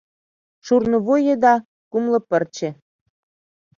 [0.65, 1.55] Шурно вуй еда—
[1.91, 2.69] кумло пырче